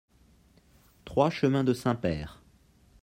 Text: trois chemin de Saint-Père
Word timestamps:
trois 1.05 1.29
chemin 1.29 1.63
de 1.63 1.73
Saint-Père 1.75 2.41